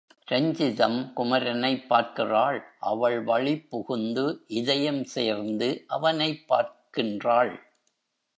ரஞ்சிதம் 0.31 1.13
குமரனைப் 1.13 1.87
பார்க்கிறாள், 1.87 2.63
அவள் 2.79 3.25
வழிப்புகுந்து, 3.25 4.37
இதயம் 4.47 5.03
சேர்ந்து 5.03 5.83
அவனைப் 5.87 6.45
பார்க்கின்றாள். 6.49 7.59